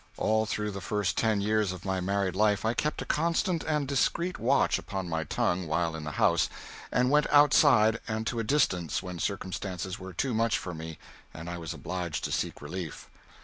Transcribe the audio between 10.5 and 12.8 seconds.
for me and I was obliged to seek